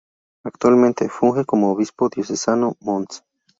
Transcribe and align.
Actualmente, 0.43 1.09
funge 1.09 1.45
como 1.45 1.69
obispo 1.71 2.09
diocesano 2.09 2.75
Mons. 2.79 3.23